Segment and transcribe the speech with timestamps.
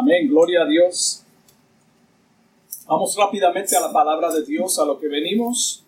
[0.00, 1.24] Amén, gloria a Dios.
[2.86, 5.84] Vamos rápidamente a la palabra de Dios, a lo que venimos,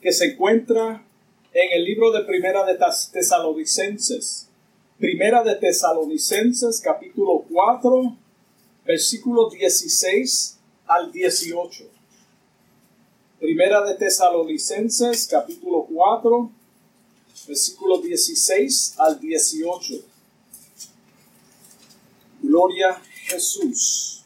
[0.00, 1.04] que se encuentra
[1.52, 2.78] en el libro de Primera de
[3.12, 4.48] Tesalonicenses.
[4.96, 8.16] Primera de Tesalonicenses, capítulo 4,
[8.86, 11.84] versículos 16 al 18.
[13.40, 16.50] Primera de Tesalonicenses, capítulo 4,
[17.46, 19.94] versículos 16 al 18.
[22.40, 24.24] Gloria Jesús.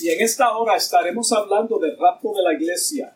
[0.00, 3.14] Y en esta hora estaremos hablando del rapto de la iglesia.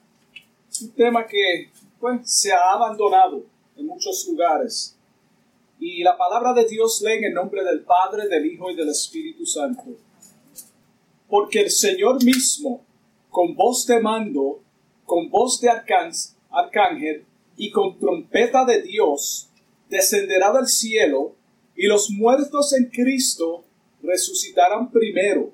[0.83, 3.45] Un tema que pues, se ha abandonado
[3.77, 4.97] en muchos lugares.
[5.78, 8.88] Y la palabra de Dios lee en el nombre del Padre, del Hijo y del
[8.88, 9.84] Espíritu Santo.
[11.28, 12.84] Porque el Señor mismo,
[13.30, 14.61] con voz de mando,
[15.06, 17.24] con voz de arcángel
[17.56, 19.48] y con trompeta de Dios,
[19.88, 21.34] descenderá del cielo
[21.82, 23.64] y los muertos en Cristo
[24.04, 25.50] resucitarán primero.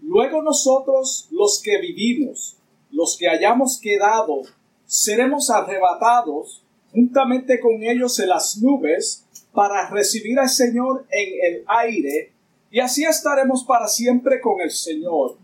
[0.00, 2.56] Luego nosotros, los que vivimos,
[2.90, 4.40] los que hayamos quedado,
[4.86, 12.32] seremos arrebatados juntamente con ellos en las nubes para recibir al Señor en el aire,
[12.70, 15.36] y así estaremos para siempre con el Señor.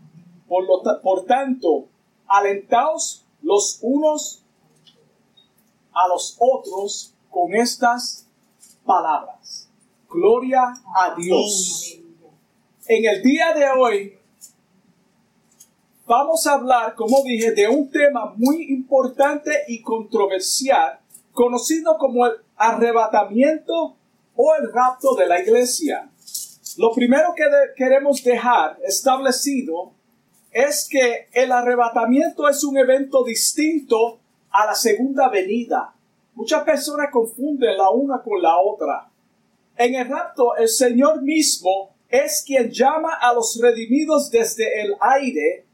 [0.47, 1.89] Por, lo por tanto,
[2.25, 4.41] alentaos los unos
[5.93, 8.25] a los otros con estas
[8.83, 9.36] palabras.
[10.09, 11.99] Gloria a Dios.
[12.87, 14.17] En el día de hoy
[16.05, 20.99] vamos a hablar, como dije, de un tema muy importante y controversial,
[21.33, 23.97] conocido como el arrebatamiento
[24.35, 26.09] o el rapto de la iglesia.
[26.77, 27.43] Lo primero que
[27.75, 29.91] queremos dejar establecido
[30.51, 34.19] es que el arrebatamiento es un evento distinto
[34.51, 35.93] a la segunda venida.
[36.33, 39.11] Muchas personas confunden la una con la otra.
[39.77, 45.65] En el rapto, el Señor mismo es quien llama a los redimidos desde el aire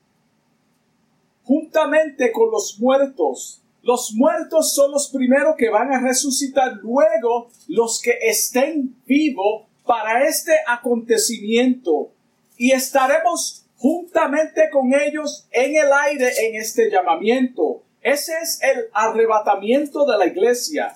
[1.43, 3.61] juntamente con los muertos.
[3.81, 10.27] Los muertos son los primeros que van a resucitar, luego los que estén vivos para
[10.27, 12.11] este acontecimiento.
[12.57, 17.83] Y estaremos juntamente con ellos en el aire en este llamamiento.
[18.01, 20.93] Ese es el arrebatamiento de la iglesia.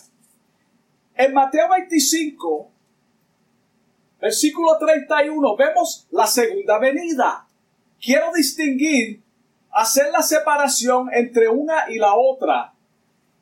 [1.15, 2.71] En Mateo 25,
[4.19, 7.47] Versículo 31, vemos la segunda venida.
[8.01, 9.21] Quiero distinguir,
[9.71, 12.73] hacer la separación entre una y la otra.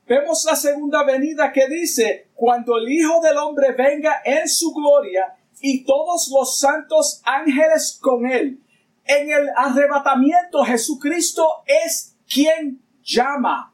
[0.08, 5.36] Vemos la segunda venida que dice, cuando el Hijo del Hombre venga en su gloria
[5.62, 8.60] y todos los santos ángeles con él.
[9.06, 13.74] En el arrebatamiento Jesucristo es quien llama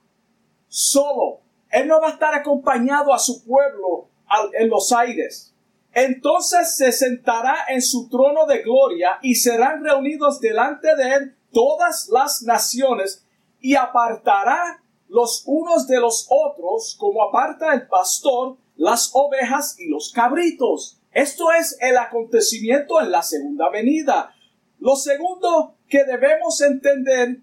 [0.67, 1.39] solo.
[1.69, 4.07] Él no va a estar acompañado a su pueblo
[4.53, 5.53] en los aires.
[5.93, 12.07] Entonces se sentará en su trono de gloria y serán reunidos delante de él todas
[12.09, 13.25] las naciones
[13.59, 20.11] y apartará los unos de los otros como aparta el pastor las ovejas y los
[20.11, 20.99] cabritos.
[21.11, 24.33] Esto es el acontecimiento en la segunda venida.
[24.79, 27.41] Lo segundo que debemos entender,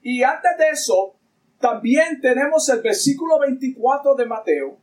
[0.00, 1.16] y antes de eso,
[1.58, 4.78] también tenemos el versículo 24 de Mateo,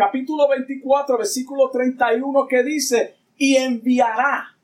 [0.00, 4.56] capítulo 24, versículo 31, que dice, y enviará,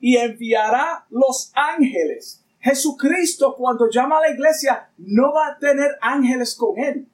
[0.00, 2.42] y enviará los ángeles.
[2.58, 7.06] Jesucristo cuando llama a la iglesia no va a tener ángeles con él.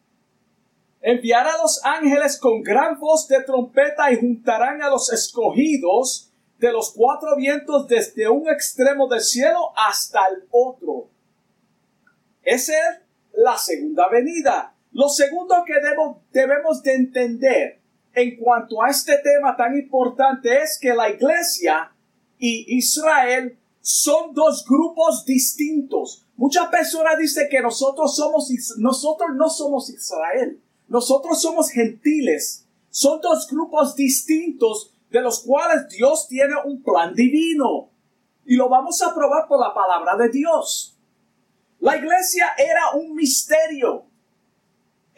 [1.02, 6.72] Enviará a los ángeles con gran voz de trompeta y juntarán a los escogidos de
[6.72, 11.10] los cuatro vientos desde un extremo del cielo hasta el otro.
[12.42, 13.00] Esa es
[13.34, 14.77] la segunda venida.
[14.92, 15.74] Lo segundo que
[16.32, 17.80] debemos de entender
[18.14, 21.92] en cuanto a este tema tan importante es que la iglesia
[22.38, 26.26] y Israel son dos grupos distintos.
[26.36, 30.60] Muchas personas dicen que nosotros somos, nosotros no somos Israel.
[30.88, 32.66] Nosotros somos gentiles.
[32.90, 37.90] Son dos grupos distintos de los cuales Dios tiene un plan divino.
[38.44, 40.96] Y lo vamos a probar por la palabra de Dios.
[41.80, 44.07] La iglesia era un misterio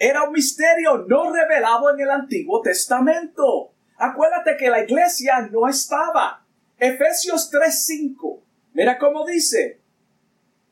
[0.00, 3.74] era un misterio no revelado en el Antiguo Testamento.
[3.98, 6.42] Acuérdate que la iglesia no estaba.
[6.78, 8.42] Efesios 3:5.
[8.72, 9.82] Mira cómo dice.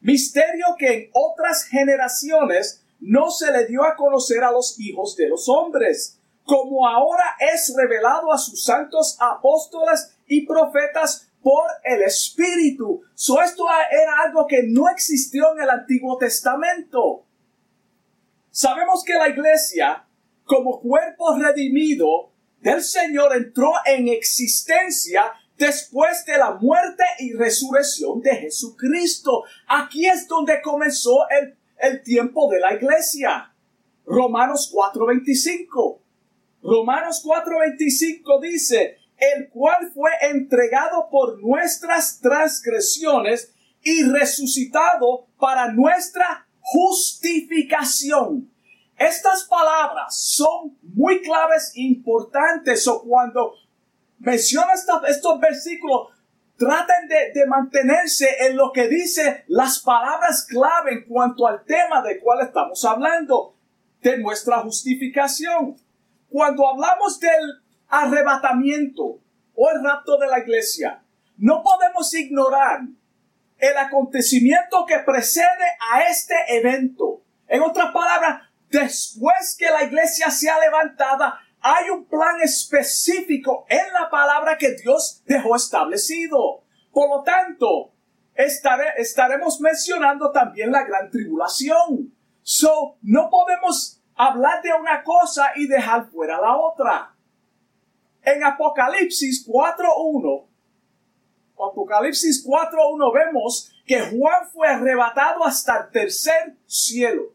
[0.00, 5.28] Misterio que en otras generaciones no se le dio a conocer a los hijos de
[5.28, 13.02] los hombres, como ahora es revelado a sus santos apóstoles y profetas por el Espíritu.
[13.14, 17.27] So, esto era algo que no existió en el Antiguo Testamento.
[18.58, 20.04] Sabemos que la iglesia,
[20.42, 28.34] como cuerpo redimido, del Señor entró en existencia después de la muerte y resurrección de
[28.34, 29.44] Jesucristo.
[29.68, 33.54] Aquí es donde comenzó el, el tiempo de la iglesia.
[34.04, 36.00] Romanos 4:25.
[36.60, 48.50] Romanos 4:25 dice, el cual fue entregado por nuestras transgresiones y resucitado para nuestra justificación.
[48.96, 53.54] Estas palabras son muy claves importantes o cuando
[54.18, 56.08] menciona estos versículos,
[56.56, 62.02] traten de, de, mantenerse en lo que dice las palabras clave en cuanto al tema
[62.02, 63.54] del cual estamos hablando,
[64.02, 65.76] de nuestra justificación.
[66.28, 69.20] Cuando hablamos del arrebatamiento
[69.54, 71.02] o el rapto de la iglesia,
[71.36, 72.80] no podemos ignorar
[73.58, 75.46] el acontecimiento que precede
[75.92, 77.22] a este evento.
[77.46, 84.08] En otras palabras, después que la iglesia sea levantada, hay un plan específico en la
[84.08, 86.62] palabra que Dios dejó establecido.
[86.92, 87.92] Por lo tanto,
[88.34, 92.14] estaremos mencionando también la gran tribulación.
[92.42, 97.14] So, no podemos hablar de una cosa y dejar fuera la otra.
[98.22, 100.47] En Apocalipsis 4.1,
[101.64, 107.34] Apocalipsis 4.1 vemos que Juan fue arrebatado hasta el tercer cielo.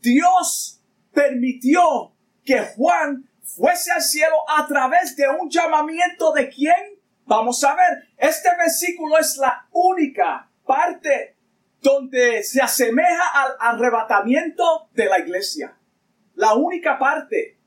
[0.00, 0.80] Dios
[1.12, 2.12] permitió
[2.44, 6.98] que Juan fuese al cielo a través de un llamamiento de quién?
[7.24, 11.36] Vamos a ver, este versículo es la única parte
[11.80, 15.76] donde se asemeja al arrebatamiento de la iglesia.
[16.34, 17.58] La única parte.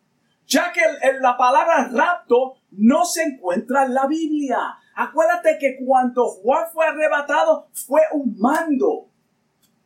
[0.47, 0.81] Ya que
[1.19, 4.77] la palabra rapto no se encuentra en la Biblia.
[4.95, 9.09] Acuérdate que cuando Juan fue arrebatado fue un mando.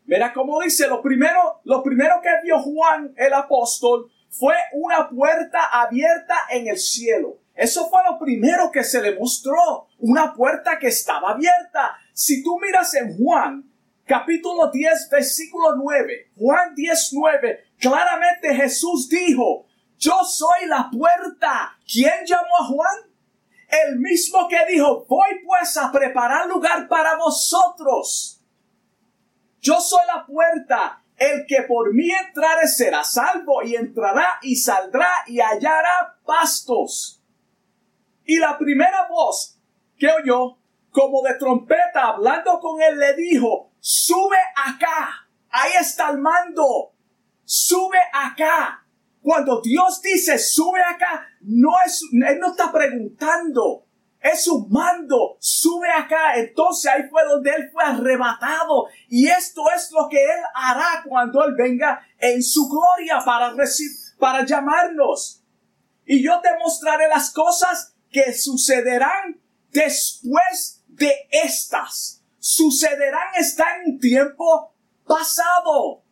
[0.05, 5.65] Mira cómo dice, lo primero, lo primero que vio Juan el apóstol fue una puerta
[5.71, 7.39] abierta en el cielo.
[7.55, 11.97] Eso fue lo primero que se le mostró, una puerta que estaba abierta.
[12.13, 13.69] Si tú miras en Juan,
[14.05, 19.65] capítulo 10, versículo 9, Juan 10, 9, claramente Jesús dijo,
[19.97, 21.77] yo soy la puerta.
[21.85, 23.08] ¿Quién llamó a Juan?
[23.69, 28.41] El mismo que dijo, voy pues a preparar lugar para vosotros.
[29.61, 31.03] Yo soy la puerta.
[31.17, 37.21] El que por mí entrare será salvo y entrará y saldrá y hallará pastos.
[38.23, 39.59] Y la primera voz
[39.97, 40.57] que oyó,
[40.91, 45.27] como de trompeta, hablando con él, le dijo, sube acá.
[45.49, 46.93] Ahí está el mando.
[47.43, 48.85] Sube acá.
[49.21, 53.85] Cuando Dios dice sube acá, no es, Él no está preguntando.
[54.21, 56.35] Es un mando, sube acá.
[56.35, 58.87] Entonces ahí fue donde Él fue arrebatado.
[59.07, 63.53] Y esto es lo que Él hará cuando Él venga en su gloria para,
[64.17, 65.43] para llamarnos.
[66.05, 69.39] Y yo te mostraré las cosas que sucederán
[69.71, 72.23] después de estas.
[72.39, 74.73] Sucederán, está en un tiempo
[75.05, 76.03] pasado.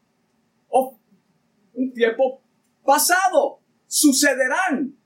[0.70, 1.00] O
[1.74, 2.42] un tiempo
[2.88, 3.60] pasado.
[3.86, 4.98] Sucederán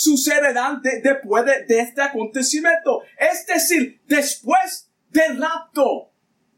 [0.00, 3.02] sucederán después de, este acontecimiento.
[3.18, 6.10] Es decir, después del rapto.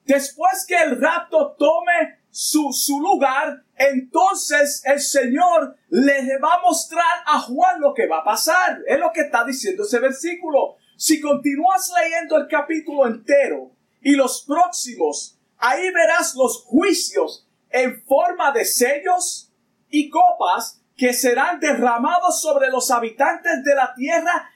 [0.04, 7.22] Después que el rapto tome su, su lugar, entonces el Señor le va a mostrar
[7.26, 8.80] a Juan lo que va a pasar.
[8.86, 10.76] Es lo que está diciendo ese versículo.
[10.96, 18.52] Si continúas leyendo el capítulo entero y los próximos, ahí verás los juicios en forma
[18.52, 19.51] de sellos
[19.92, 24.50] y copas que serán derramados sobre los habitantes de la tierra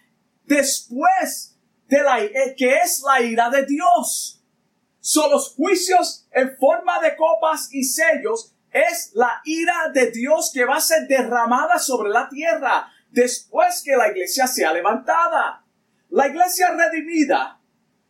[0.45, 4.43] después de la eh, que es la ira de Dios.
[4.99, 10.65] Son los juicios en forma de copas y sellos es la ira de Dios que
[10.65, 15.65] va a ser derramada sobre la tierra después que la iglesia sea levantada.
[16.09, 17.61] La iglesia redimida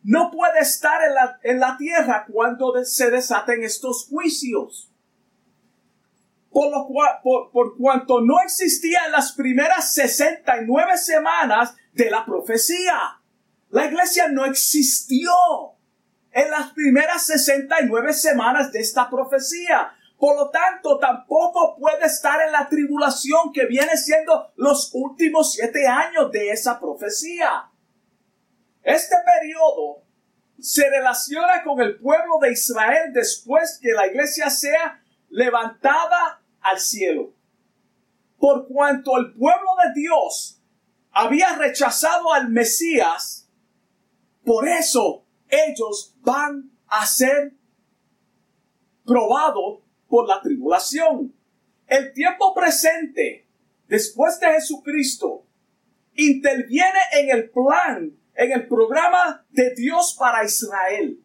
[0.02, 4.92] no puede estar en la, en la tierra cuando se desaten estos juicios
[6.57, 13.21] por, lo por, cuanto no existía en las primeras 69 semanas de la profecía.
[13.69, 15.31] La iglesia no existió
[16.33, 19.93] en las primeras 69 semanas de esta profecía.
[20.19, 25.87] Por lo tanto, tampoco puede estar en la tribulación que viene siendo los últimos siete
[25.87, 27.71] años de esa profecía.
[28.83, 30.05] Este periodo
[30.59, 37.33] se relaciona con el pueblo de Israel después que la iglesia sea levantada al cielo.
[38.39, 40.61] Por cuanto el pueblo de Dios
[41.11, 43.49] había rechazado al Mesías,
[44.45, 47.55] por eso ellos van a ser
[49.05, 51.35] probados por la tribulación.
[51.87, 53.47] El tiempo presente
[53.89, 55.45] después de Jesucristo,
[56.15, 61.21] interviene en el plan, en el programa de Dios para Israel.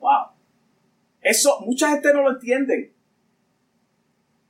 [0.00, 0.37] Wow.
[1.20, 2.94] Eso mucha gente no lo entiende.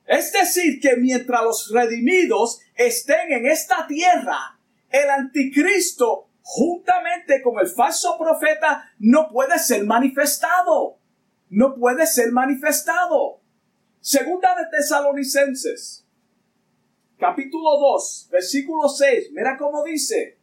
[0.06, 4.58] Es decir, que mientras los redimidos estén en esta tierra,
[4.88, 10.98] el anticristo, juntamente con el falso profeta, no puede ser manifestado.
[11.50, 13.40] No puede ser manifestado.
[14.00, 16.06] Segunda de Tesalonicenses,
[17.18, 19.30] capítulo 2, versículo 6.
[19.32, 20.38] Mira cómo dice.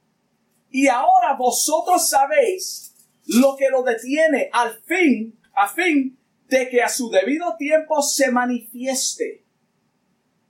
[0.69, 2.93] Y ahora vosotros sabéis
[3.27, 8.31] lo que lo detiene al fin, a fin de que a su debido tiempo se
[8.31, 9.43] manifieste.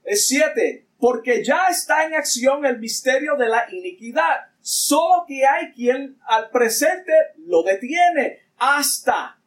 [0.04, 5.72] Es siete, porque ya está en acción el misterio de la iniquidad, solo que hay
[5.72, 9.40] quien al presente lo detiene hasta,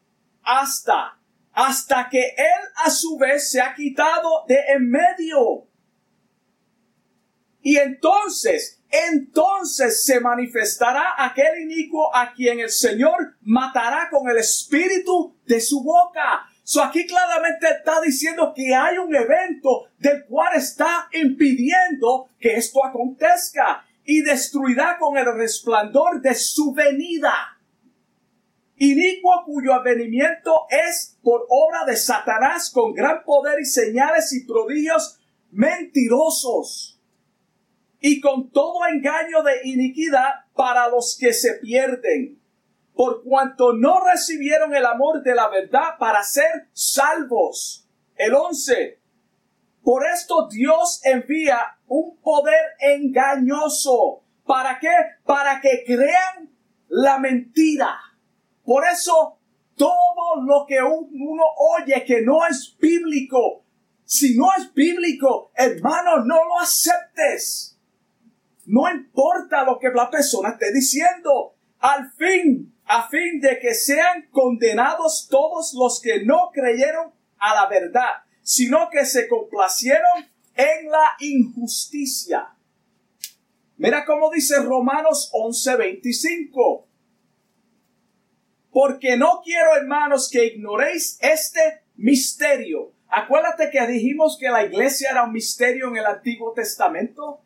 [0.44, 1.20] hasta,
[1.54, 5.68] hasta que él a su vez se ha quitado de en medio.
[7.62, 15.36] Y entonces, entonces se manifestará aquel inicuo a quien el Señor matará con el espíritu
[15.46, 21.10] de su boca So aquí claramente está diciendo que hay un evento del cual está
[21.14, 27.34] impidiendo que esto acontezca y destruirá con el resplandor de su venida.
[28.76, 35.20] Inicuo cuyo avenimiento es por obra de Satanás con gran poder y señales y prodigios
[35.50, 36.99] mentirosos
[38.00, 42.40] y con todo engaño de iniquidad para los que se pierden
[43.00, 47.88] por cuanto no recibieron el amor de la verdad para ser salvos.
[48.18, 49.00] El 11.
[49.82, 54.24] Por esto Dios envía un poder engañoso.
[54.46, 54.92] ¿Para qué?
[55.24, 56.52] Para que crean
[56.90, 57.98] la mentira.
[58.66, 59.38] Por eso
[59.78, 61.44] todo lo que uno
[61.78, 63.64] oye que no es bíblico,
[64.04, 67.59] si no es bíblico, hermano, no lo aceptes.
[68.70, 71.56] No importa lo que la persona esté diciendo.
[71.80, 77.68] Al fin, a fin de que sean condenados todos los que no creyeron a la
[77.68, 80.24] verdad, sino que se complacieron
[80.56, 82.50] en la injusticia.
[83.78, 86.86] Mira cómo dice Romanos 11:25.
[88.72, 92.92] Porque no quiero, hermanos, que ignoréis este misterio.
[93.08, 97.42] Acuérdate que dijimos que la iglesia era un misterio en el Antiguo Testamento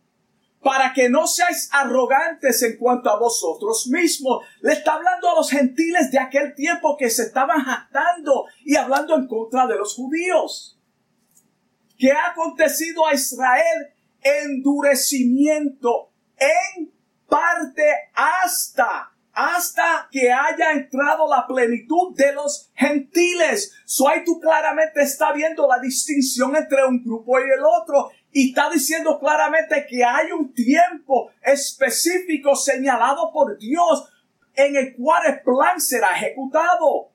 [0.64, 4.46] para que no seáis arrogantes en cuanto a vosotros mismos.
[4.62, 9.16] Le está hablando a los gentiles de aquel tiempo que se estaban jactando y hablando
[9.16, 10.80] en contra de los judíos.
[11.98, 13.94] ¿Qué ha acontecido a Israel?
[14.22, 16.94] Endurecimiento en
[17.28, 23.74] parte hasta hasta que haya entrado la plenitud de los gentiles.
[23.86, 28.12] So tú claramente está viendo la distinción entre un grupo y el otro.
[28.34, 34.12] Y está diciendo claramente que hay un tiempo específico señalado por Dios
[34.56, 37.12] en el cual el plan será ejecutado.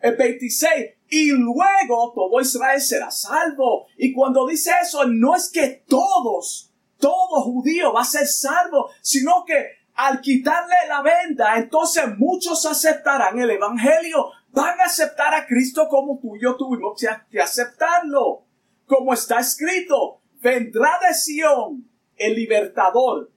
[0.00, 0.72] El 26.
[1.10, 3.86] Y luego todo Israel será salvo.
[3.98, 9.44] Y cuando dice eso, no es que todos, todo judío va a ser salvo, sino
[9.44, 14.30] que al quitarle la venda, entonces muchos aceptarán el Evangelio.
[14.52, 16.98] Van a aceptar a Cristo como tú y yo tuvimos
[17.30, 18.47] que aceptarlo
[18.88, 23.30] como está escrito, vendrá de Sión el libertador.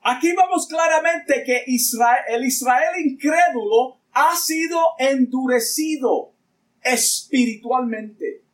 [0.00, 6.34] Aquí vemos claramente que Israel, el Israel incrédulo ha sido endurecido
[6.82, 8.44] espiritualmente.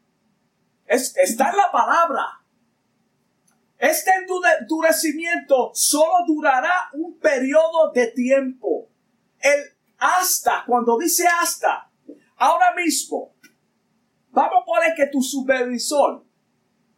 [0.86, 2.24] está en la palabra.
[3.78, 4.10] Este
[4.60, 8.88] endurecimiento solo durará un periodo de tiempo.
[9.40, 9.60] El
[9.98, 11.90] hasta, cuando dice hasta,
[12.36, 13.34] ahora mismo,
[14.30, 16.24] Vamos a poner que tu supervisor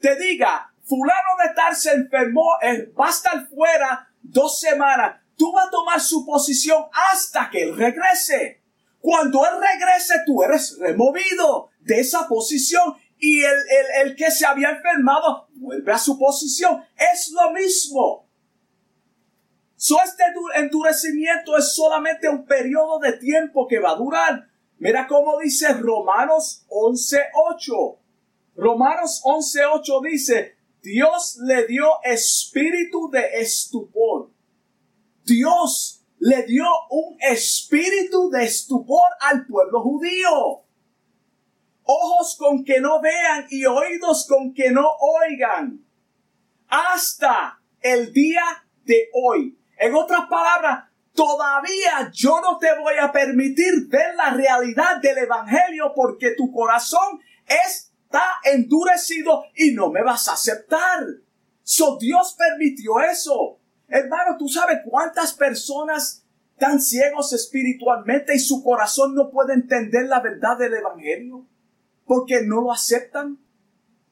[0.03, 5.21] te diga, fulano de tal se enfermó, eh, va a estar fuera dos semanas.
[5.37, 8.63] Tú vas a tomar su posición hasta que él regrese.
[9.01, 13.55] Cuando él regrese, tú eres removido de esa posición y el,
[14.03, 16.85] el que se había enfermado vuelve a su posición.
[16.97, 18.29] Es lo mismo.
[19.77, 20.23] So, este
[20.55, 24.49] endurecimiento es solamente un periodo de tiempo que va a durar
[24.83, 27.99] Mira cómo dice Romanos 11.8.
[28.57, 34.33] Romanos 11.8 dice, Dios le dio espíritu de estupor.
[35.25, 40.65] Dios le dio un espíritu de estupor al pueblo judío.
[41.85, 45.87] Ojos con que no vean y oídos con que no oigan.
[46.67, 49.57] Hasta el día de hoy.
[49.79, 55.93] En otras palabras, Todavía yo no te voy a permitir ver la realidad del Evangelio
[55.95, 61.05] porque tu corazón está endurecido y no me vas a aceptar.
[61.63, 63.59] So Dios permitió eso.
[63.89, 66.25] Hermano, tú sabes cuántas personas
[66.59, 71.47] tan ciegos espiritualmente y su corazón no puede entender la verdad del Evangelio
[72.07, 73.39] porque no lo aceptan.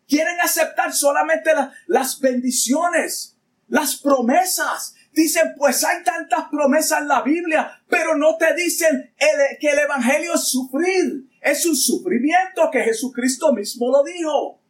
[0.06, 1.50] Quieren aceptar solamente
[1.86, 3.38] las bendiciones,
[3.68, 4.94] las promesas.
[5.12, 9.12] Dicen, pues hay tantas promesas en la Biblia, pero no te dicen
[9.60, 11.28] que el Evangelio es sufrir.
[11.40, 14.60] Es un sufrimiento que Jesucristo mismo lo dijo.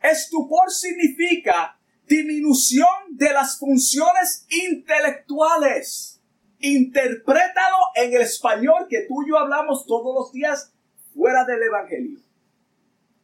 [0.00, 6.20] Estupor significa disminución de las funciones intelectuales.
[6.60, 10.72] Interprétalo en el español que tú y yo hablamos todos los días
[11.14, 12.20] fuera del Evangelio.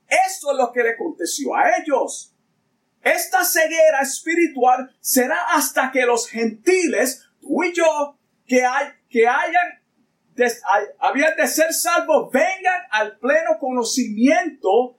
[0.08, 2.33] Esto es lo que le aconteció a ellos.
[3.04, 9.82] Esta ceguera espiritual será hasta que los gentiles, tú y yo, que, hay, que hayan,
[10.98, 14.98] habían de ser salvos, vengan al pleno conocimiento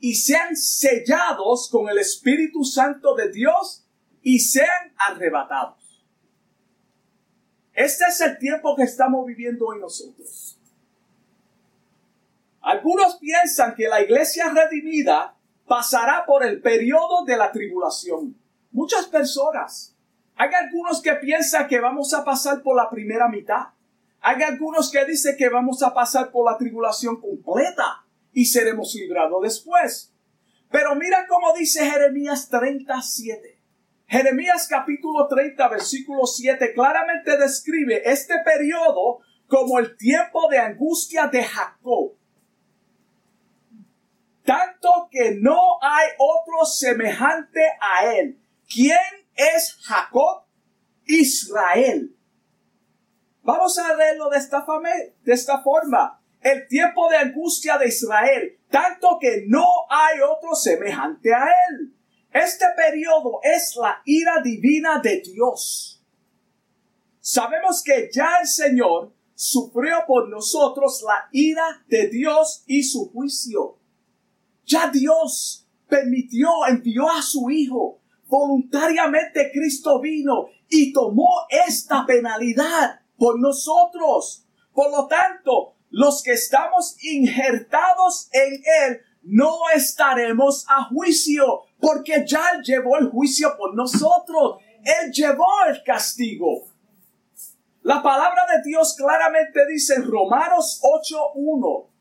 [0.00, 3.86] y sean sellados con el Espíritu Santo de Dios
[4.22, 6.06] y sean arrebatados.
[7.74, 10.58] Este es el tiempo que estamos viviendo hoy nosotros.
[12.62, 15.35] Algunos piensan que la iglesia redimida
[15.66, 18.36] pasará por el periodo de la tribulación.
[18.70, 19.94] Muchas personas.
[20.36, 23.68] Hay algunos que piensan que vamos a pasar por la primera mitad.
[24.20, 29.42] Hay algunos que dicen que vamos a pasar por la tribulación completa y seremos librados
[29.42, 30.12] después.
[30.70, 33.56] Pero mira cómo dice Jeremías 37.
[34.08, 41.42] Jeremías capítulo 30 versículo 7 claramente describe este periodo como el tiempo de angustia de
[41.42, 42.12] Jacob
[44.46, 48.40] tanto que no hay otro semejante a él.
[48.72, 48.98] ¿Quién
[49.34, 50.44] es Jacob?
[51.04, 52.16] Israel.
[53.42, 54.64] Vamos a leerlo de esta,
[55.24, 56.20] de esta forma.
[56.40, 61.92] El tiempo de angustia de Israel, tanto que no hay otro semejante a él.
[62.32, 66.04] Este periodo es la ira divina de Dios.
[67.20, 73.78] Sabemos que ya el Señor sufrió por nosotros la ira de Dios y su juicio.
[74.66, 78.00] Ya Dios permitió, envió a su Hijo.
[78.26, 81.28] Voluntariamente Cristo vino y tomó
[81.66, 84.44] esta penalidad por nosotros.
[84.74, 92.42] Por lo tanto, los que estamos injertados en Él no estaremos a juicio, porque ya
[92.54, 94.58] Él llevó el juicio por nosotros.
[94.82, 96.64] Él llevó el castigo.
[97.82, 101.95] La palabra de Dios claramente dice en Romanos 8.1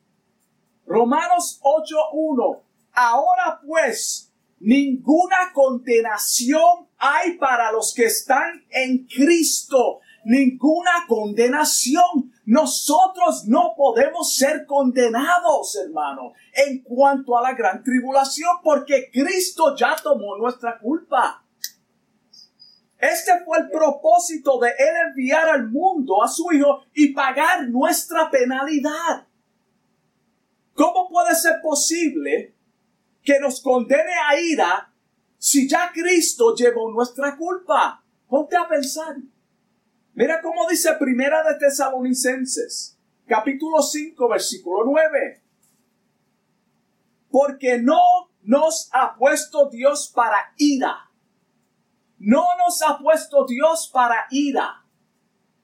[0.86, 2.62] Romanos 8.1.
[2.94, 10.00] Ahora pues, ninguna condenación hay para los que están en Cristo.
[10.24, 12.34] Ninguna condenación.
[12.46, 19.96] Nosotros no podemos ser condenados, hermano, en cuanto a la gran tribulación, porque Cristo ya
[20.02, 21.44] tomó nuestra culpa.
[22.98, 28.30] Este fue el propósito de Él enviar al mundo a su Hijo y pagar nuestra
[28.32, 29.28] penalidad.
[30.76, 32.54] ¿Cómo puede ser posible
[33.24, 34.94] que nos condene a ira
[35.38, 38.04] si ya Cristo llevó nuestra culpa?
[38.28, 39.16] Ponte a pensar.
[40.14, 45.44] Mira cómo dice Primera de Tesalonicenses, capítulo 5, versículo 9.
[47.30, 51.10] Porque no nos ha puesto Dios para ira.
[52.18, 54.86] No nos ha puesto Dios para ira,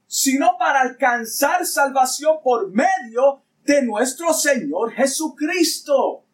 [0.08, 6.26] sino para alcanzar salvación por medio de nuestro Señor Jesucristo.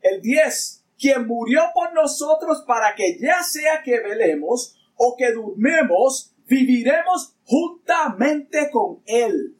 [0.00, 0.84] El 10.
[0.98, 8.70] Quien murió por nosotros para que ya sea que velemos o que durmemos, viviremos juntamente
[8.70, 9.56] con Él.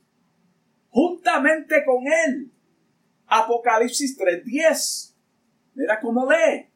[0.91, 2.51] Juntamente con Él.
[3.27, 5.15] Apocalipsis 3:10.
[5.75, 6.71] Mira cómo lee.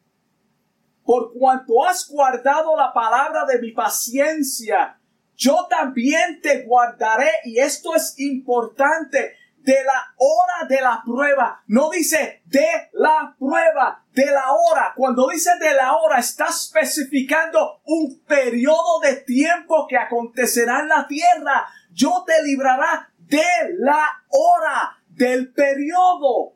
[1.03, 4.99] Por cuanto has guardado la palabra de mi paciencia,
[5.35, 7.31] yo también te guardaré.
[7.45, 11.63] Y esto es importante de la hora de la prueba.
[11.67, 14.93] No dice de la prueba, de la hora.
[14.95, 21.07] Cuando dice de la hora, está especificando un periodo de tiempo que acontecerá en la
[21.07, 21.67] tierra.
[21.91, 23.43] Yo te librará de
[23.77, 26.53] la hora, del periodo,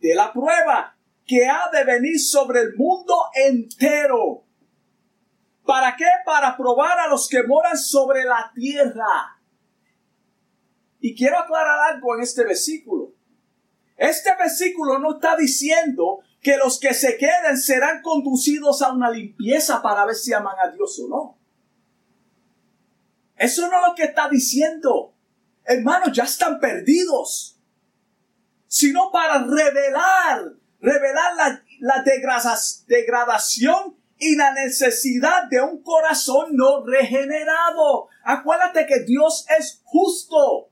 [0.00, 4.44] de la prueba que ha de venir sobre el mundo entero.
[5.64, 6.06] ¿Para qué?
[6.24, 9.35] Para probar a los que moran sobre la tierra.
[11.00, 13.12] Y quiero aclarar algo en este versículo.
[13.96, 19.82] Este versículo no está diciendo que los que se queden serán conducidos a una limpieza
[19.82, 21.38] para ver si aman a Dios o no.
[23.36, 25.14] Eso no es lo que está diciendo.
[25.64, 27.52] Hermanos, ya están perdidos.
[28.68, 32.04] sino para revelar, revelar la, la
[32.86, 38.08] degradación y la necesidad de un corazón no regenerado.
[38.24, 40.70] Acuérdate que Dios es justo.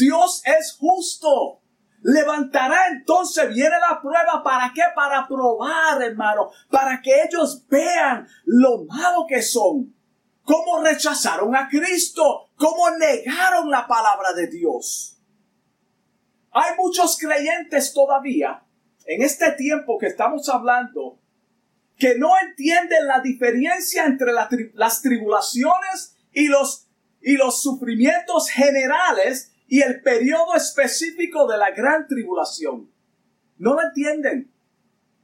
[0.00, 1.60] Dios es justo.
[2.02, 4.82] Levantará entonces, viene la prueba, ¿para qué?
[4.94, 9.94] Para probar, hermano, para que ellos vean lo malo que son,
[10.42, 15.18] cómo rechazaron a Cristo, cómo negaron la palabra de Dios.
[16.52, 18.64] Hay muchos creyentes todavía,
[19.04, 21.20] en este tiempo que estamos hablando,
[21.98, 26.88] que no entienden la diferencia entre las tribulaciones y los,
[27.20, 32.90] y los sufrimientos generales y el periodo específico de la gran tribulación.
[33.56, 34.52] No lo entienden.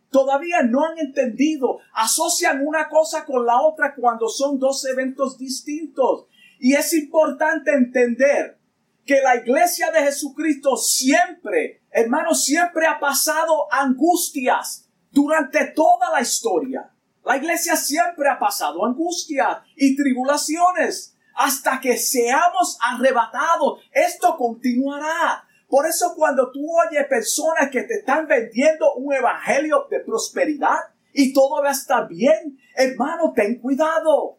[0.09, 1.81] Todavía no han entendido.
[1.93, 6.27] Asocian una cosa con la otra cuando son dos eventos distintos.
[6.61, 8.57] Y es importante entender
[9.05, 16.89] que la iglesia de Jesucristo siempre, hermanos, siempre ha pasado angustias durante toda la historia.
[17.25, 23.81] La iglesia siempre ha pasado angustias y tribulaciones hasta que seamos arrebatados.
[23.93, 25.47] Esto continuará.
[25.69, 30.79] Por eso cuando tú oyes personas que te están vendiendo un evangelio de prosperidad
[31.13, 34.39] y todo va a estar bien, hermano, ten cuidado.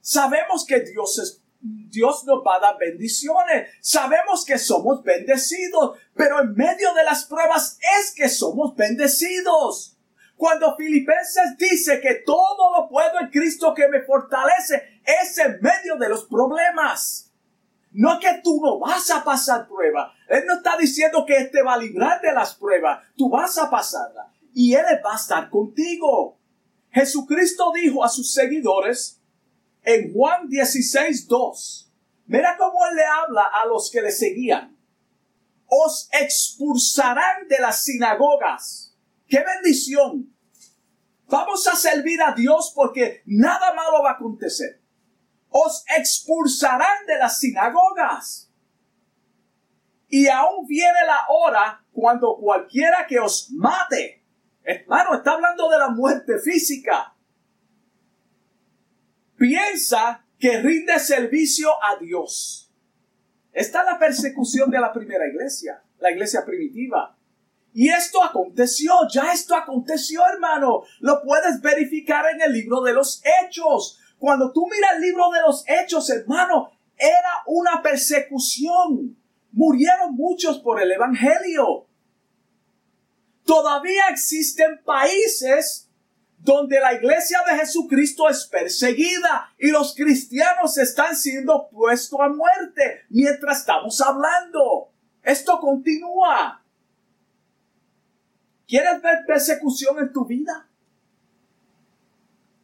[0.00, 3.68] Sabemos que Dios es Dios nos va a dar bendiciones.
[3.80, 9.97] Sabemos que somos bendecidos, pero en medio de las pruebas es que somos bendecidos.
[10.38, 15.96] Cuando Filipenses dice que todo lo puedo en Cristo que me fortalece, es en medio
[15.96, 17.32] de los problemas.
[17.90, 20.14] No que tú no vas a pasar prueba.
[20.28, 23.04] Él no está diciendo que te va a librar de las pruebas.
[23.16, 24.32] Tú vas a pasarla.
[24.54, 26.38] Y Él va a estar contigo.
[26.92, 29.20] Jesucristo dijo a sus seguidores
[29.82, 31.92] en Juan 16, 2.
[32.26, 34.76] Mira cómo Él le habla a los que le seguían.
[35.66, 38.87] Os expulsarán de las sinagogas
[39.28, 40.34] ¡Qué bendición!
[41.26, 44.80] Vamos a servir a Dios porque nada malo va a acontecer.
[45.50, 48.50] Os expulsarán de las sinagogas.
[50.08, 54.24] Y aún viene la hora cuando cualquiera que os mate,
[54.64, 57.14] hermano, está hablando de la muerte física,
[59.36, 62.72] piensa que rinde servicio a Dios.
[63.52, 67.17] Esta es la persecución de la primera iglesia, la iglesia primitiva.
[67.78, 70.82] Y esto aconteció, ya esto aconteció, hermano.
[70.98, 74.00] Lo puedes verificar en el libro de los hechos.
[74.18, 79.16] Cuando tú miras el libro de los hechos, hermano, era una persecución.
[79.52, 81.86] Murieron muchos por el Evangelio.
[83.44, 85.88] Todavía existen países
[86.36, 93.02] donde la iglesia de Jesucristo es perseguida y los cristianos están siendo puestos a muerte
[93.08, 94.90] mientras estamos hablando.
[95.22, 96.64] Esto continúa.
[98.68, 100.68] ¿Quieres ver persecución en tu vida?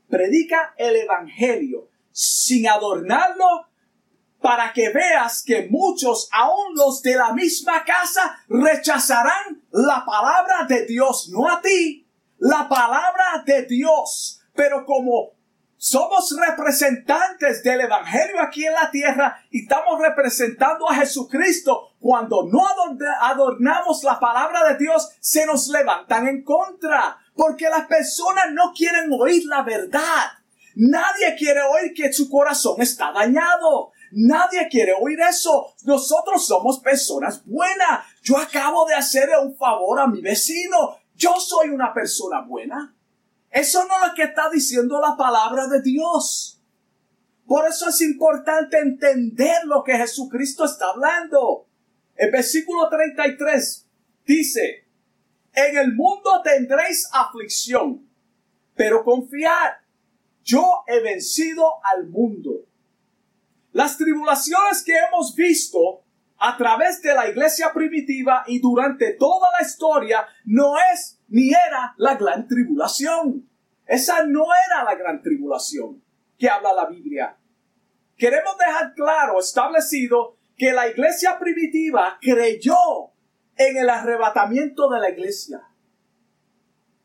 [0.09, 3.47] Predica el Evangelio sin adornarlo
[4.41, 10.85] para que veas que muchos, aun los de la misma casa, rechazarán la palabra de
[10.85, 12.07] Dios, no a ti,
[12.39, 14.43] la palabra de Dios.
[14.55, 15.34] Pero como
[15.85, 21.91] somos representantes del Evangelio aquí en la tierra y estamos representando a Jesucristo.
[22.01, 22.63] Cuando no
[23.21, 27.19] adornamos la palabra de Dios, se nos levantan en contra.
[27.37, 30.23] Porque las personas no quieren oír la verdad.
[30.75, 33.93] Nadie quiere oír que su corazón está dañado.
[34.13, 35.75] Nadie quiere oír eso.
[35.83, 38.07] Nosotros somos personas buenas.
[38.23, 40.97] Yo acabo de hacerle un favor a mi vecino.
[41.15, 42.97] Yo soy una persona buena.
[43.55, 46.61] Eso no es lo que está diciendo la palabra de Dios.
[47.47, 51.69] Por eso es importante entender lo que Jesucristo está hablando.
[52.17, 53.89] El versículo 33
[54.27, 54.89] dice,
[55.53, 58.05] en el mundo tendréis aflicción,
[58.75, 59.75] pero confiad,
[60.43, 62.67] yo he vencido al mundo.
[63.71, 66.03] Las tribulaciones que hemos visto
[66.39, 71.95] a través de la iglesia primitiva y durante toda la historia no es ni era
[71.99, 73.49] la gran tribulación.
[73.87, 76.03] Esa no era la gran tribulación
[76.39, 77.37] que habla la Biblia.
[78.17, 82.77] Queremos dejar claro, establecido, que la iglesia primitiva creyó
[83.57, 85.61] en el arrebatamiento de la iglesia.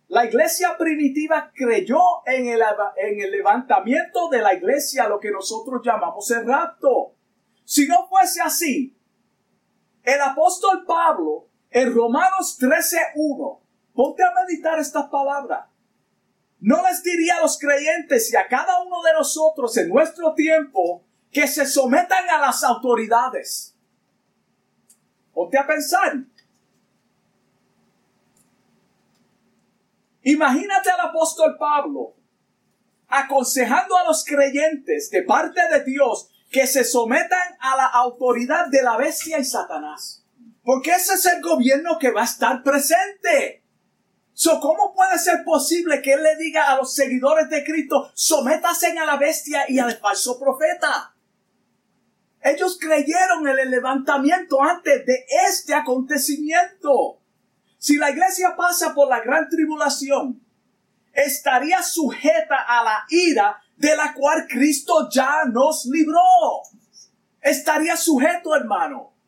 [0.07, 2.61] La iglesia primitiva creyó en el,
[2.97, 7.13] en el levantamiento de la iglesia, lo que nosotros llamamos el rapto.
[7.63, 8.97] Si no fuese así,
[10.03, 13.58] el apóstol Pablo en Romanos 13.1
[13.99, 15.69] Ponte a meditar esta palabra.
[16.61, 21.03] No les diría a los creyentes y a cada uno de nosotros en nuestro tiempo
[21.29, 23.75] que se sometan a las autoridades.
[25.33, 26.13] Ponte a pensar.
[30.23, 32.15] Imagínate al apóstol Pablo
[33.09, 38.81] aconsejando a los creyentes de parte de Dios que se sometan a la autoridad de
[38.81, 40.25] la bestia y Satanás.
[40.63, 43.65] Porque ese es el gobierno que va a estar presente.
[44.41, 48.97] So, ¿Cómo puede ser posible que él le diga a los seguidores de Cristo, sométase
[48.97, 51.13] a la bestia y al falso profeta?
[52.41, 57.19] Ellos creyeron en el levantamiento antes de este acontecimiento.
[57.77, 60.41] Si la iglesia pasa por la gran tribulación,
[61.11, 66.21] estaría sujeta a la ira de la cual Cristo ya nos libró.
[67.41, 69.18] Estaría sujeto, hermano.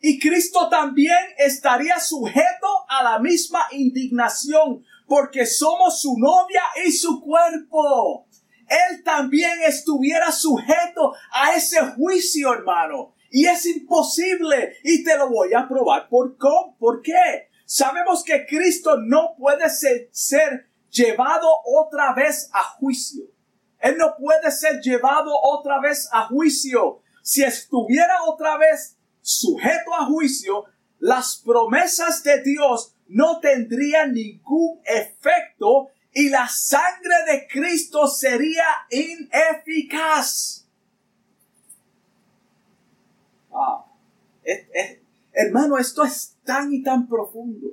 [0.00, 7.20] Y Cristo también estaría sujeto a la misma indignación, porque somos su novia y su
[7.20, 8.26] cuerpo.
[8.66, 13.14] Él también estuviera sujeto a ese juicio, hermano.
[13.30, 14.76] Y es imposible.
[14.84, 16.08] Y te lo voy a probar.
[16.08, 16.36] ¿Por,
[16.78, 17.48] ¿Por qué?
[17.66, 23.24] Sabemos que Cristo no puede ser llevado otra vez a juicio.
[23.80, 27.02] Él no puede ser llevado otra vez a juicio.
[27.22, 28.98] Si estuviera otra vez
[29.30, 30.64] sujeto a juicio,
[30.98, 40.66] las promesas de Dios no tendrían ningún efecto y la sangre de Cristo sería ineficaz.
[43.52, 43.86] Ah,
[45.32, 47.68] hermano, esto es tan y tan profundo.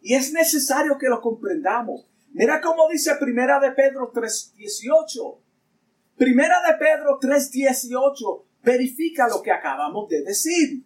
[0.00, 2.06] Y es necesario que lo comprendamos.
[2.32, 5.38] Mira cómo dice Primera de Pedro 3.18.
[6.16, 10.84] Primera de Pedro 3.18 verifica lo que acabamos de decir.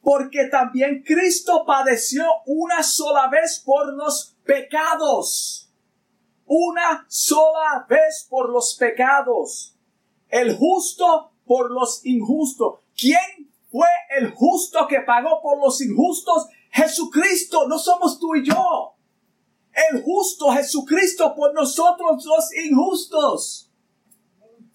[0.00, 5.70] Porque también Cristo padeció una sola vez por los pecados.
[6.46, 9.76] Una sola vez por los pecados.
[10.28, 12.80] El justo por los injustos.
[12.98, 16.48] ¿Quién fue el justo que pagó por los injustos?
[16.70, 18.94] Jesucristo, no somos tú y yo.
[19.90, 23.63] El justo Jesucristo por nosotros los injustos.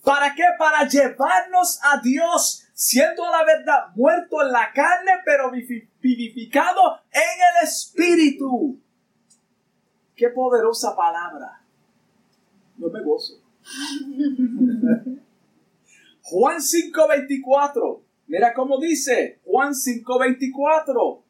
[0.04, 0.44] ¿Para qué?
[0.58, 7.68] Para llevarnos a Dios, siendo la verdad muerto en la carne, pero vivificado en el
[7.68, 8.80] Espíritu.
[10.16, 11.62] Qué poderosa palabra.
[12.78, 13.42] No me gozo.
[16.24, 18.02] Juan 5:24.
[18.28, 21.24] Mira cómo dice Juan 5:24.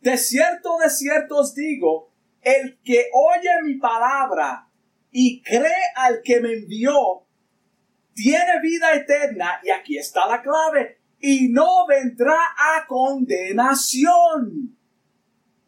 [0.00, 2.10] De cierto, de cierto os digo,
[2.42, 4.68] el que oye mi palabra
[5.12, 7.22] y cree al que me envió,
[8.14, 14.76] tiene vida eterna, y aquí está la clave, y no vendrá a condenación.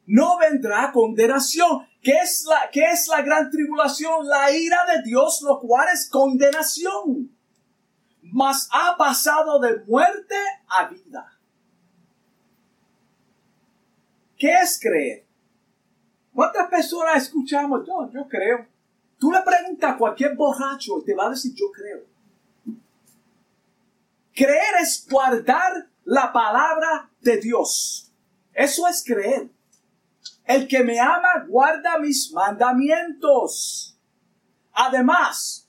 [0.07, 1.87] No vendrá a condenación.
[2.03, 4.29] ¿Qué es la, qué es la gran tribulación?
[4.29, 7.35] La ira de Dios, lo cual es condenación
[8.35, 10.35] mas ha pasado de muerte
[10.67, 11.39] a vida.
[14.37, 15.25] ¿Qué es creer?
[16.35, 17.87] ¿Cuántas personas escuchamos?
[17.87, 18.67] Yo, yo creo.
[19.19, 22.05] Tú le preguntas a cualquier borracho y te va a decir yo creo.
[24.35, 28.12] Creer es guardar la palabra de Dios.
[28.53, 29.49] Eso es creer.
[30.44, 33.99] El que me ama guarda mis mandamientos.
[34.73, 35.68] Además,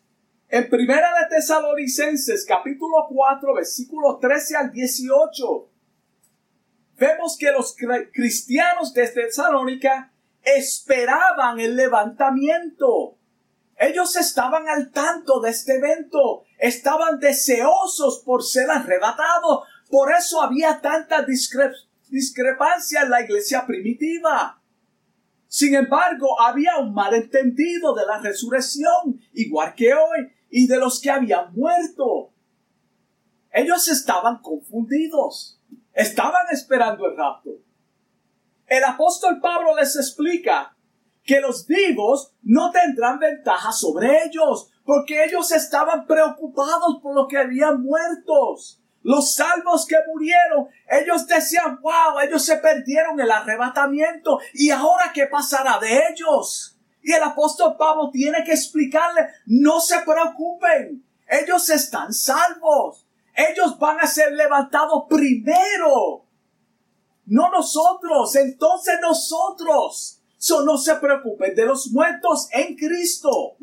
[0.50, 5.70] en Primera de Tesalonicenses, capítulo 4, versículos 13 al 18,
[6.98, 7.76] vemos que los
[8.14, 10.12] cristianos de Tesalónica
[10.44, 13.18] esperaban el levantamiento.
[13.88, 19.68] Ellos estaban al tanto de este evento, estaban deseosos por ser arrebatados.
[19.90, 21.24] Por eso había tanta
[22.10, 24.60] discrepancia en la iglesia primitiva.
[25.48, 31.12] Sin embargo, había un malentendido de la resurrección, igual que hoy y de los que
[31.12, 32.32] habían muerto.
[33.52, 35.62] Ellos estaban confundidos.
[35.94, 37.52] Estaban esperando el rapto.
[38.66, 40.75] El apóstol Pablo les explica
[41.26, 47.38] que los vivos no tendrán ventaja sobre ellos, porque ellos estaban preocupados por lo que
[47.38, 48.82] habían muertos.
[49.02, 55.28] Los salvos que murieron, ellos decían, wow, ellos se perdieron el arrebatamiento y ahora qué
[55.28, 56.78] pasará de ellos.
[57.02, 63.06] Y el apóstol Pablo tiene que explicarle, no se preocupen, ellos están salvos.
[63.36, 66.26] Ellos van a ser levantados primero.
[67.26, 70.22] No nosotros, entonces nosotros.
[70.48, 73.58] So, no se preocupen de los muertos en Cristo,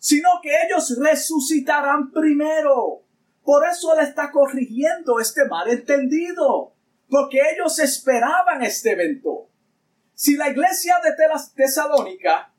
[0.00, 3.04] sino que ellos resucitarán primero.
[3.44, 6.74] Por eso él está corrigiendo este malentendido,
[7.08, 9.48] porque ellos esperaban este evento.
[10.12, 11.12] Si la iglesia de
[11.54, 12.52] Tesalónica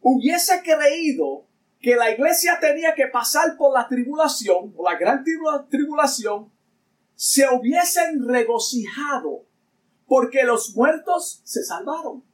[0.00, 1.48] hubiese creído
[1.80, 5.24] que la iglesia tenía que pasar por la tribulación, por la gran
[5.68, 6.52] tribulación,
[7.16, 9.44] se hubiesen regocijado
[10.06, 12.29] porque los muertos se salvaron.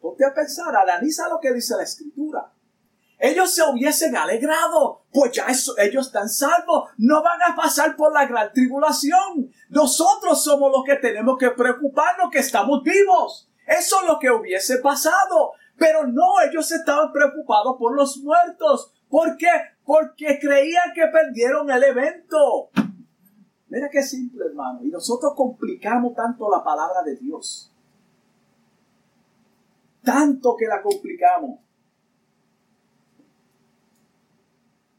[0.00, 2.52] Ponte a pensar, analiza lo que dice la escritura.
[3.18, 5.46] Ellos se hubiesen alegrado, pues ya
[5.78, 9.52] ellos están salvos, no van a pasar por la gran tribulación.
[9.70, 13.50] Nosotros somos los que tenemos que preocuparnos que estamos vivos.
[13.66, 15.52] Eso es lo que hubiese pasado.
[15.76, 18.92] Pero no, ellos estaban preocupados por los muertos.
[19.08, 19.50] ¿Por qué?
[19.84, 22.70] Porque creían que perdieron el evento.
[23.68, 24.80] Mira qué simple, hermano.
[24.82, 27.72] Y nosotros complicamos tanto la palabra de Dios.
[30.08, 31.60] Tanto que la complicamos.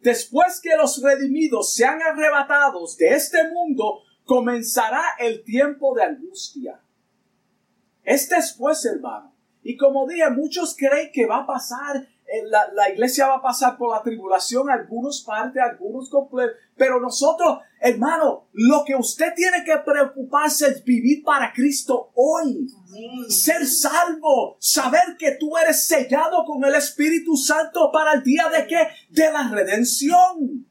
[0.02, 6.80] Después que los redimidos sean arrebatados de este mundo, comenzará el tiempo de angustia.
[8.04, 9.34] Es después, hermano.
[9.63, 12.08] Y como dije, muchos creen que va a pasar
[12.74, 18.48] la, iglesia va a pasar por la tribulación, algunos parte, algunos completos, pero nosotros, hermano,
[18.54, 22.68] lo que usted tiene que preocuparse es vivir para Cristo hoy,
[23.28, 28.65] ser salvo, saber que tú eres sellado con el Espíritu Santo para el día de
[28.65, 28.88] qué?
[29.10, 30.65] De la redención.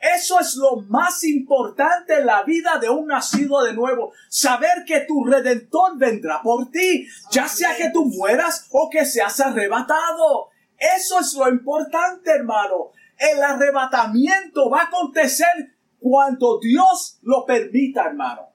[0.00, 4.12] Eso es lo más importante en la vida de un nacido de nuevo.
[4.28, 9.40] Saber que tu redentor vendrá por ti, ya sea que tú mueras o que seas
[9.40, 10.50] arrebatado.
[10.96, 12.90] Eso es lo importante, hermano.
[13.18, 18.50] El arrebatamiento va a acontecer cuando Dios lo permita, hermano.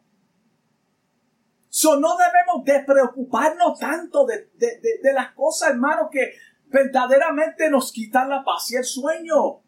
[1.69, 6.33] So, no debemos de preocuparnos tanto de, de las cosas, hermano, que
[6.65, 9.61] verdaderamente nos quitan la paz y el sueño.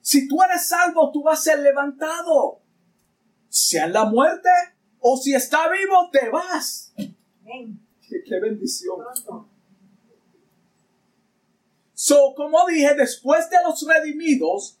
[0.00, 2.60] Si tú eres salvo, tú vas a ser levantado.
[3.48, 4.48] Sea en la muerte
[5.00, 6.94] o si está vivo, te vas.
[6.96, 8.98] Qué, bendición.
[12.08, 14.78] So, como dije, después de los redimidos,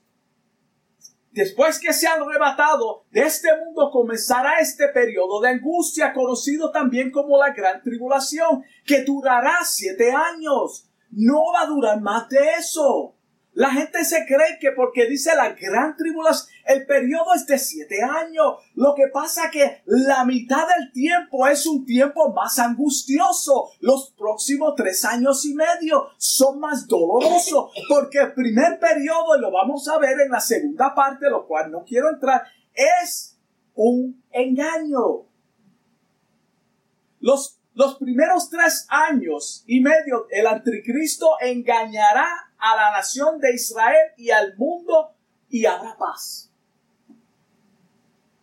[1.32, 7.10] después que se han arrebatado de este mundo, comenzará este periodo de angustia, conocido también
[7.10, 10.88] como la gran tribulación, que durará siete años.
[11.10, 13.15] No va a durar más de eso.
[13.56, 18.02] La gente se cree que porque dice la gran tribulación, el periodo es de siete
[18.02, 18.56] años.
[18.74, 23.70] Lo que pasa que la mitad del tiempo es un tiempo más angustioso.
[23.80, 29.50] Los próximos tres años y medio son más dolorosos porque el primer periodo, y lo
[29.50, 32.42] vamos a ver en la segunda parte, lo cual no quiero entrar,
[32.74, 33.38] es
[33.74, 35.24] un engaño.
[37.20, 44.12] Los los primeros tres años y medio el anticristo engañará a la nación de Israel
[44.16, 45.14] y al mundo
[45.50, 46.50] y habrá paz.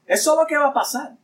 [0.06, 1.18] Eso es lo que va a pasar.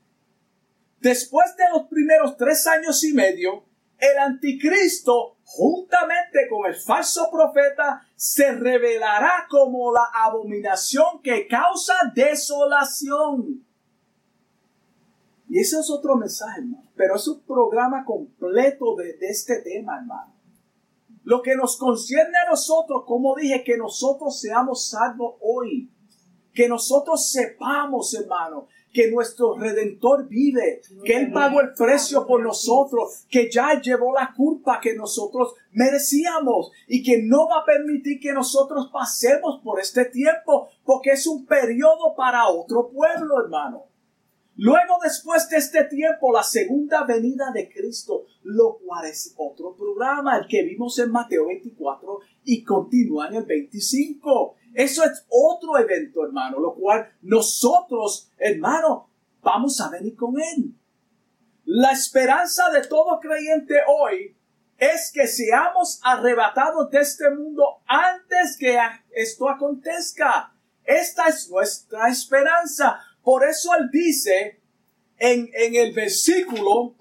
[1.00, 3.65] Después de los primeros tres años y medio,
[4.00, 13.68] el anticristo, juntamente con el falso profeta, se revelará como la abominación que causa desolación.
[15.49, 16.83] Y ese es otro mensaje, hermano.
[16.95, 20.35] Pero es un programa completo de, este tema, hermano.
[21.23, 25.91] Lo que nos concierne a nosotros, como dije, que nosotros seamos salvos hoy.
[26.53, 33.25] Que nosotros sepamos, hermano, que nuestro redentor vive, que Él pagó el precio por nosotros,
[33.29, 38.33] que ya llevó la culpa que nosotros merecíamos y que no va a permitir que
[38.33, 43.88] nosotros pasemos por este tiempo, porque es un periodo para otro pueblo, hermano.
[44.62, 50.38] Luego, después de este tiempo, la segunda venida de Cristo, lo cual es otro programa,
[50.38, 54.56] el que vimos en Mateo 24 y continúa en el 25.
[54.74, 59.10] Eso es otro evento, hermano, lo cual nosotros, hermano,
[59.41, 60.76] vamos a venir con él.
[61.63, 64.36] La esperanza de todo creyente hoy
[64.78, 68.78] es que seamos arrebatados de este mundo antes que
[69.12, 70.54] esto acontezca.
[70.84, 73.00] Esta es nuestra esperanza.
[73.23, 74.62] Por eso él dice
[75.17, 76.95] en, el versículo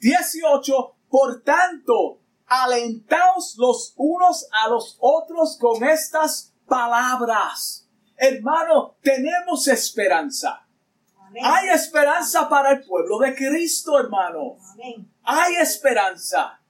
[0.00, 7.88] 18, por tanto, alentaos los unos a los otros con estas palabras.
[8.16, 10.66] Hermano, tenemos esperanza.
[11.42, 14.56] Hay esperanza para el pueblo de Cristo, hermano.
[15.24, 16.60] Hay esperanza.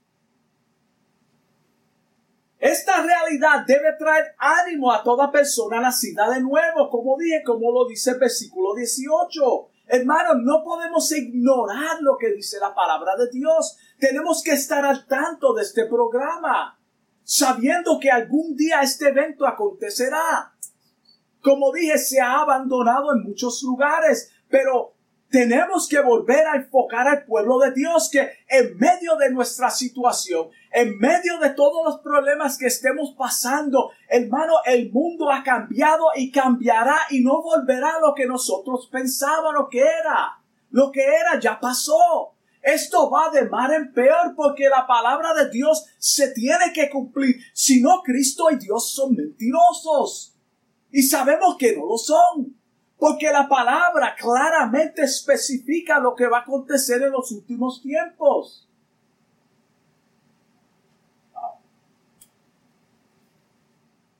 [2.64, 7.86] Esta realidad debe traer ánimo a toda persona nacida de nuevo, como dije, como lo
[7.86, 9.68] dice el versículo 18.
[9.86, 13.76] Hermanos, no podemos ignorar lo que dice la palabra de Dios.
[13.98, 16.80] Tenemos que estar al tanto de este programa,
[17.22, 20.54] sabiendo que algún día este evento acontecerá.
[21.42, 24.93] Como dije, se ha abandonado en muchos lugares, pero
[25.30, 30.48] tenemos que volver a enfocar al pueblo de Dios que en medio de nuestra situación,
[30.72, 36.30] en medio de todos los problemas que estemos pasando, hermano, el mundo ha cambiado y
[36.30, 40.40] cambiará y no volverá a lo que nosotros pensábamos que era.
[40.70, 42.34] Lo que era ya pasó.
[42.62, 47.36] Esto va de mal en peor porque la palabra de Dios se tiene que cumplir.
[47.52, 50.34] Si no, Cristo y Dios son mentirosos.
[50.90, 52.56] Y sabemos que no lo son.
[53.04, 58.66] Porque la palabra claramente especifica lo que va a acontecer en los últimos tiempos.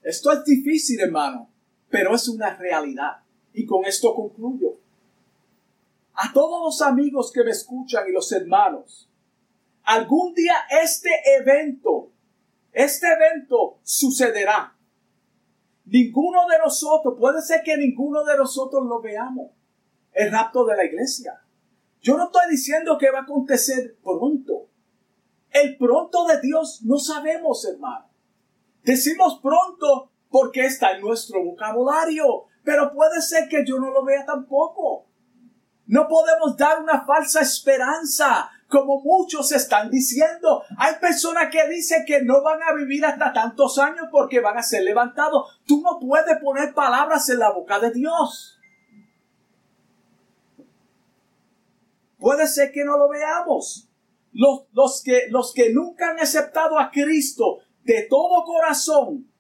[0.03, 1.49] Esto es difícil, hermano,
[1.89, 3.23] pero es una realidad.
[3.55, 4.77] Y con esto concluyo.
[6.13, 9.09] A todos los amigos que me escuchan y los hermanos,
[9.85, 11.09] algún día este
[11.41, 12.11] evento,
[12.71, 14.74] este evento sucederá.
[15.87, 19.51] Ninguno de nosotros, puede ser que ninguno de nosotros lo veamos.
[20.13, 21.41] El rapto de la iglesia.
[22.01, 24.69] Yo no estoy diciendo que va a acontecer pronto.
[25.51, 28.07] El pronto de Dios no sabemos, hermano.
[28.83, 34.25] Decimos pronto porque está en nuestro vocabulario, pero puede ser que yo no lo vea
[34.25, 35.07] tampoco.
[35.87, 40.63] No podemos dar una falsa esperanza, como muchos están diciendo.
[40.79, 44.63] Hay personas que dicen que no van a vivir hasta tantos años porque van a
[44.63, 45.61] ser levantados.
[45.67, 48.59] Tú no puedes poner palabras en la boca de Dios.
[52.19, 53.89] Puede ser que no lo veamos.
[54.33, 59.31] Los, los, que, los que nunca han aceptado a Cristo de todo corazón,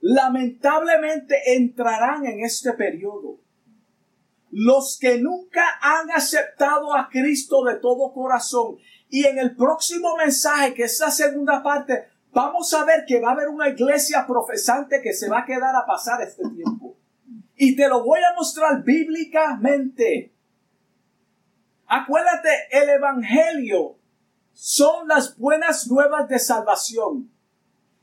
[0.00, 3.40] lamentablemente entrarán en este periodo.
[4.50, 8.76] Los que nunca han aceptado a Cristo de todo corazón.
[9.10, 13.30] Y en el próximo mensaje, que es la segunda parte, vamos a ver que va
[13.30, 16.96] a haber una iglesia profesante que se va a quedar a pasar este tiempo.
[17.56, 20.32] Y te lo voy a mostrar bíblicamente.
[21.86, 23.96] Acuérdate, el Evangelio
[24.52, 27.30] son las buenas nuevas de salvación.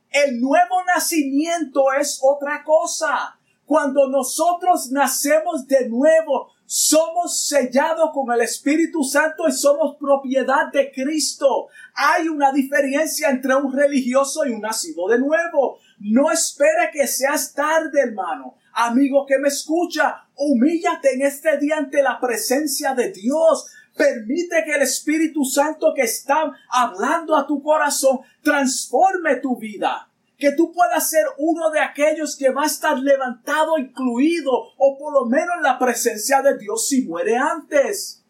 [0.09, 3.37] El nuevo nacimiento es otra cosa.
[3.66, 10.91] Cuando nosotros nacemos de nuevo, somos sellados con el Espíritu Santo y somos propiedad de
[10.91, 11.68] Cristo.
[11.95, 15.80] Hay una diferencia entre un religioso y un nacido de nuevo.
[15.99, 18.55] No espere que seas tarde, hermano.
[18.74, 23.68] Amigo que me escucha, humíllate en este día ante la presencia de Dios.
[23.95, 30.09] Permite que el Espíritu Santo que está hablando a tu corazón transforme tu vida.
[30.38, 35.13] Que tú puedas ser uno de aquellos que va a estar levantado, incluido, o por
[35.13, 38.23] lo menos en la presencia de Dios si muere antes.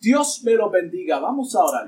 [0.00, 1.18] Dios me lo bendiga.
[1.18, 1.86] Vamos a orar.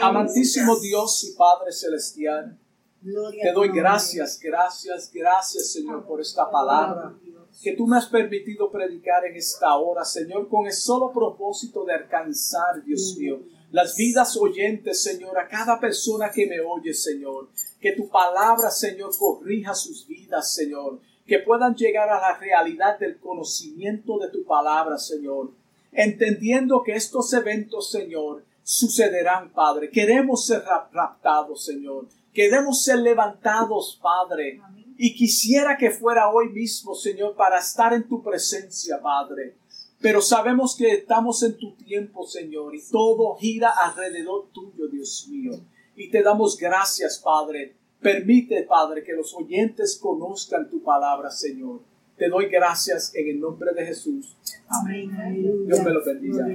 [0.00, 2.58] Amantísimo Dios y Padre Celestial.
[3.02, 7.14] Te doy gracias, gracias, gracias Señor por esta palabra
[7.62, 11.94] que tú me has permitido predicar en esta hora, Señor, con el solo propósito de
[11.94, 17.48] alcanzar, Dios mío, las vidas oyentes, Señor, a cada persona que me oye, Señor.
[17.80, 21.00] Que tu palabra, Señor, corrija sus vidas, Señor.
[21.26, 25.50] Que puedan llegar a la realidad del conocimiento de tu palabra, Señor.
[25.92, 29.90] Entendiendo que estos eventos, Señor, sucederán, Padre.
[29.90, 30.62] Queremos ser
[30.92, 32.06] raptados, Señor.
[32.32, 34.60] Queremos ser levantados, Padre.
[34.96, 39.56] Y quisiera que fuera hoy mismo, Señor, para estar en tu presencia, Padre.
[40.00, 45.52] Pero sabemos que estamos en tu tiempo, Señor, y todo gira alrededor tuyo, Dios mío.
[46.00, 47.76] Y te damos gracias, Padre.
[48.00, 51.82] Permite, Padre, que los oyentes conozcan tu palabra, Señor.
[52.16, 54.34] Te doy gracias en el nombre de Jesús.
[54.66, 55.66] Amén.
[55.66, 56.46] Dios me lo bendiga.